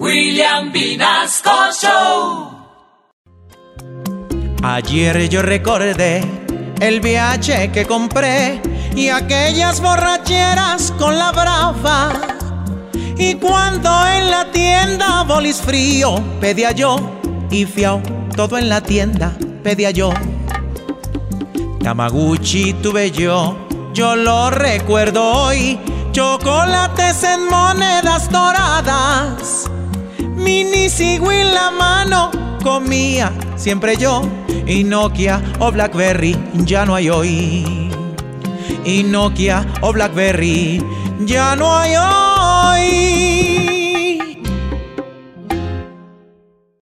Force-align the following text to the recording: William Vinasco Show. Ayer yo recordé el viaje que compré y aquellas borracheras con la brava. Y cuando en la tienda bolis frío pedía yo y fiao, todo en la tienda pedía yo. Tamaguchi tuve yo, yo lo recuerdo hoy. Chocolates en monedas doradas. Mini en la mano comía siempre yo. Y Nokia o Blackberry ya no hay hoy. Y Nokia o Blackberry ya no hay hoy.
William 0.00 0.72
Vinasco 0.72 1.70
Show. 1.80 2.50
Ayer 4.62 5.28
yo 5.28 5.40
recordé 5.40 6.20
el 6.80 7.00
viaje 7.00 7.70
que 7.70 7.86
compré 7.86 8.60
y 8.96 9.08
aquellas 9.08 9.80
borracheras 9.80 10.92
con 10.98 11.16
la 11.16 11.30
brava. 11.30 12.12
Y 13.16 13.34
cuando 13.34 13.88
en 14.08 14.30
la 14.32 14.50
tienda 14.50 15.22
bolis 15.22 15.60
frío 15.60 16.16
pedía 16.40 16.72
yo 16.72 16.96
y 17.50 17.64
fiao, 17.64 18.02
todo 18.34 18.58
en 18.58 18.68
la 18.68 18.80
tienda 18.80 19.32
pedía 19.62 19.92
yo. 19.92 20.12
Tamaguchi 21.84 22.72
tuve 22.82 23.12
yo, 23.12 23.56
yo 23.92 24.16
lo 24.16 24.50
recuerdo 24.50 25.22
hoy. 25.22 25.78
Chocolates 26.10 27.24
en 27.24 27.48
monedas 27.48 28.30
doradas. 28.30 29.43
Mini 30.84 31.40
en 31.40 31.54
la 31.54 31.70
mano 31.70 32.30
comía 32.62 33.32
siempre 33.56 33.96
yo. 33.96 34.20
Y 34.66 34.84
Nokia 34.84 35.42
o 35.58 35.72
Blackberry 35.72 36.36
ya 36.66 36.84
no 36.84 36.94
hay 36.94 37.08
hoy. 37.08 37.90
Y 38.84 39.02
Nokia 39.02 39.66
o 39.80 39.94
Blackberry 39.94 40.84
ya 41.20 41.56
no 41.56 41.74
hay 41.74 41.96
hoy. 41.96 42.33